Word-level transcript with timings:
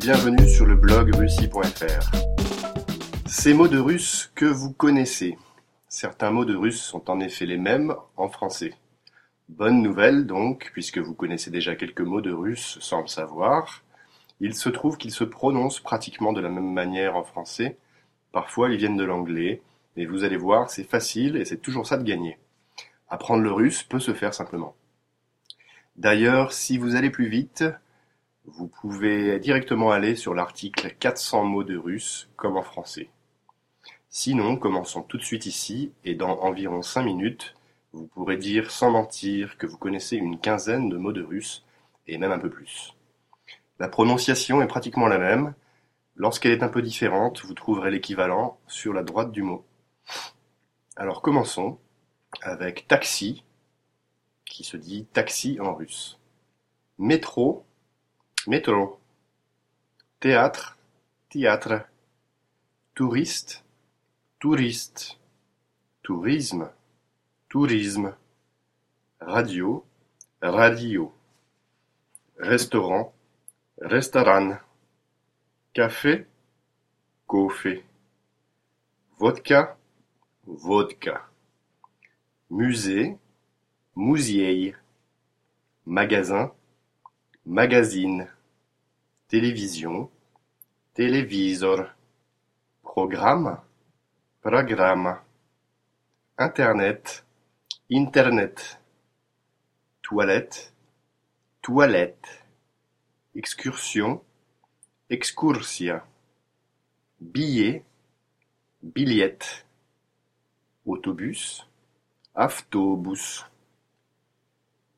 bienvenue 0.00 0.48
sur 0.48 0.64
le 0.64 0.76
blog 0.76 1.14
russie.fr. 1.14 2.10
Ces 3.26 3.52
mots 3.52 3.68
de 3.68 3.78
russe 3.78 4.32
que 4.34 4.46
vous 4.46 4.72
connaissez. 4.72 5.36
Certains 5.88 6.30
mots 6.30 6.46
de 6.46 6.56
russe 6.56 6.80
sont 6.80 7.10
en 7.10 7.20
effet 7.20 7.44
les 7.44 7.58
mêmes 7.58 7.94
en 8.16 8.30
français. 8.30 8.72
Bonne 9.50 9.82
nouvelle 9.82 10.26
donc, 10.26 10.70
puisque 10.72 10.96
vous 10.96 11.12
connaissez 11.12 11.50
déjà 11.50 11.76
quelques 11.76 12.00
mots 12.00 12.22
de 12.22 12.32
russe 12.32 12.78
sans 12.80 13.02
le 13.02 13.08
savoir. 13.08 13.82
Il 14.40 14.54
se 14.54 14.70
trouve 14.70 14.96
qu'ils 14.96 15.12
se 15.12 15.24
prononcent 15.24 15.80
pratiquement 15.80 16.32
de 16.32 16.40
la 16.40 16.48
même 16.48 16.72
manière 16.72 17.14
en 17.14 17.22
français. 17.22 17.76
Parfois 18.32 18.70
ils 18.70 18.78
viennent 18.78 18.96
de 18.96 19.04
l'anglais, 19.04 19.60
mais 19.98 20.06
vous 20.06 20.24
allez 20.24 20.38
voir, 20.38 20.70
c'est 20.70 20.88
facile 20.88 21.36
et 21.36 21.44
c'est 21.44 21.60
toujours 21.60 21.86
ça 21.86 21.98
de 21.98 22.04
gagner. 22.04 22.38
Apprendre 23.10 23.42
le 23.42 23.52
russe 23.52 23.82
peut 23.82 24.00
se 24.00 24.14
faire 24.14 24.32
simplement. 24.32 24.74
D'ailleurs, 25.96 26.54
si 26.54 26.78
vous 26.78 26.96
allez 26.96 27.10
plus 27.10 27.28
vite, 27.28 27.64
vous 28.46 28.68
pouvez 28.68 29.38
directement 29.38 29.90
aller 29.90 30.16
sur 30.16 30.34
l'article 30.34 30.94
400 30.98 31.44
mots 31.44 31.64
de 31.64 31.76
russe 31.76 32.28
comme 32.36 32.56
en 32.56 32.62
français. 32.62 33.10
Sinon, 34.08 34.56
commençons 34.56 35.02
tout 35.02 35.18
de 35.18 35.22
suite 35.22 35.46
ici 35.46 35.92
et 36.04 36.14
dans 36.14 36.40
environ 36.40 36.82
5 36.82 37.02
minutes, 37.02 37.54
vous 37.92 38.06
pourrez 38.06 38.36
dire 38.36 38.70
sans 38.70 38.90
mentir 38.90 39.56
que 39.56 39.66
vous 39.66 39.78
connaissez 39.78 40.16
une 40.16 40.40
quinzaine 40.40 40.88
de 40.88 40.96
mots 40.96 41.12
de 41.12 41.22
russe 41.22 41.64
et 42.06 42.18
même 42.18 42.32
un 42.32 42.38
peu 42.38 42.50
plus. 42.50 42.96
La 43.78 43.88
prononciation 43.88 44.62
est 44.62 44.66
pratiquement 44.66 45.06
la 45.06 45.18
même. 45.18 45.54
Lorsqu'elle 46.16 46.52
est 46.52 46.62
un 46.62 46.68
peu 46.68 46.82
différente, 46.82 47.42
vous 47.44 47.54
trouverez 47.54 47.90
l'équivalent 47.90 48.58
sur 48.66 48.92
la 48.92 49.02
droite 49.02 49.32
du 49.32 49.42
mot. 49.42 49.64
Alors 50.96 51.22
commençons 51.22 51.78
avec 52.42 52.86
taxi, 52.88 53.44
qui 54.44 54.64
se 54.64 54.76
dit 54.76 55.06
taxi 55.06 55.58
en 55.60 55.74
russe. 55.74 56.18
Métro, 56.98 57.64
métro. 58.46 58.98
Théâtre, 60.18 60.76
théâtre. 61.28 61.86
Touriste, 62.94 63.64
touriste. 64.38 65.18
Tourisme, 66.02 66.68
tourisme. 67.48 68.16
Radio, 69.20 69.84
radio. 70.42 71.12
Restaurant, 72.38 73.12
restaurant. 73.80 74.58
Café, 75.72 76.26
café. 77.28 77.84
Vodka, 79.18 79.76
vodka. 80.46 81.28
Musée, 82.50 83.16
musée. 83.94 84.74
Magasin, 85.86 86.52
magazine. 87.50 88.28
Télévision, 89.26 90.08
télévisor. 90.94 91.84
Programme, 92.82 93.60
programme. 94.40 95.20
Internet, 96.38 97.24
internet. 97.90 98.80
Toilette, 100.00 100.72
toilette. 101.60 102.44
Excursion, 103.34 104.22
excursia. 105.08 106.06
Billet, 107.20 107.84
billette. 108.80 109.66
Autobus, 110.86 111.66
Aftobus. 112.32 113.49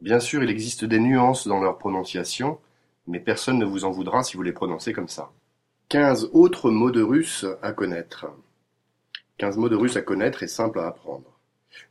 Bien 0.00 0.20
sûr, 0.20 0.42
il 0.42 0.50
existe 0.50 0.84
des 0.84 1.00
nuances 1.00 1.48
dans 1.48 1.60
leur 1.60 1.78
prononciation, 1.78 2.58
mais 3.06 3.20
personne 3.20 3.58
ne 3.58 3.64
vous 3.64 3.84
en 3.84 3.90
voudra 3.90 4.22
si 4.22 4.36
vous 4.36 4.42
les 4.42 4.52
prononcez 4.52 4.92
comme 4.92 5.08
ça. 5.08 5.32
15 5.88 6.30
autres 6.32 6.70
mots 6.70 6.90
de 6.90 7.02
russe 7.02 7.46
à 7.62 7.72
connaître. 7.72 8.26
15 9.38 9.56
mots 9.56 9.68
de 9.68 9.76
russe 9.76 9.96
à 9.96 10.02
connaître 10.02 10.42
et 10.42 10.48
simples 10.48 10.80
à 10.80 10.86
apprendre. 10.86 11.38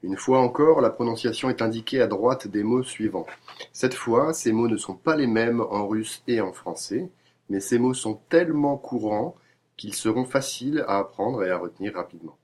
Une 0.04 0.18
fois 0.18 0.40
encore, 0.40 0.82
la 0.82 0.90
prononciation 0.90 1.50
est 1.50 1.62
indiquée 1.62 2.02
à 2.02 2.08
droite 2.08 2.48
des 2.48 2.64
mots 2.64 2.84
suivants. 2.84 3.28
Cette 3.72 3.94
fois, 3.94 4.34
ces 4.34 4.52
mots 4.52 4.68
ne 4.68 4.78
sont 4.78 4.96
pas 4.96 5.16
les 5.16 5.28
mêmes 5.28 5.62
en 5.62 5.88
russe 5.88 6.24
et 6.28 6.42
en 6.42 6.54
français, 6.54 7.10
mais 7.50 7.60
ces 7.60 7.80
mots 7.80 7.94
sont 7.94 8.20
tellement 8.30 8.78
courants 8.78 9.36
qu'ils 9.78 9.94
seront 9.94 10.26
faciles 10.26 10.84
à 10.88 11.00
apprendre 11.00 11.44
et 11.44 11.52
à 11.52 11.58
retenir 11.58 11.96
rapidement. 11.96 12.38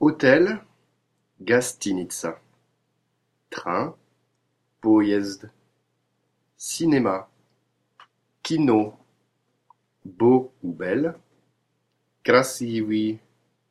Hôtel, 0.00 0.60
Gastinitsa 1.40 2.40
Train, 3.57 3.95
Poyezd. 4.81 5.51
Cinéma, 6.57 7.29
Kino. 8.41 8.97
Beau 10.05 10.51
ou 10.61 10.73
belle, 10.73 11.17
Krasivy, 12.23 13.19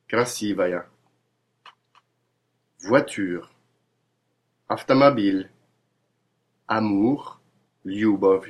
Krasivaya. 0.07 0.87
Voiture, 2.79 3.49
Автомобиль. 4.67 5.49
Amour, 6.67 7.39
Lyubov. 7.85 8.47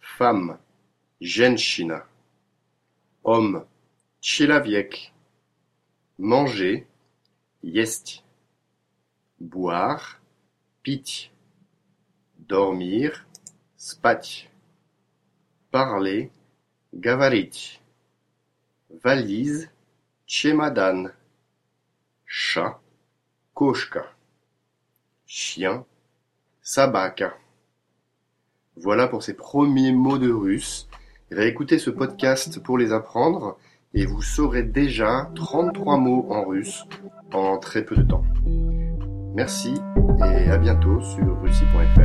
Femme, 0.00 0.58
Женщина. 1.20 2.04
Homme, 3.24 3.66
Человек. 4.20 5.12
Manger, 6.18 6.86
Есть. 7.62 8.22
Boire, 9.44 10.20
Пить. 10.82 11.32
Dormir, 12.38 13.26
Спать. 13.76 14.50
Parler, 15.70 16.30
Говорить. 16.92 17.80
Valise, 19.02 19.70
Чемодан. 20.26 21.12
Chat, 22.26 22.80
Кошка. 23.54 24.06
Chien, 25.26 25.84
Sabaka. 26.62 27.36
Voilà 28.76 29.06
pour 29.06 29.22
ces 29.22 29.34
premiers 29.34 29.92
mots 29.92 30.18
de 30.18 30.30
russe. 30.30 30.88
Réécoutez 31.30 31.78
ce 31.78 31.90
podcast 31.90 32.60
pour 32.60 32.78
les 32.78 32.92
apprendre 32.92 33.58
et 33.94 34.06
vous 34.06 34.22
saurez 34.22 34.62
déjà 34.62 35.30
33 35.34 35.98
mots 35.98 36.26
en 36.30 36.44
russe 36.44 36.84
en 37.32 37.58
très 37.58 37.84
peu 37.84 37.96
de 37.96 38.02
temps. 38.02 38.24
Merci 39.35 39.81
et 40.25 40.49
à 40.49 40.57
bientôt 40.57 41.01
sur 41.01 41.41
russie.fr. 41.41 41.99